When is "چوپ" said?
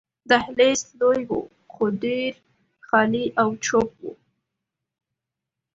3.65-3.89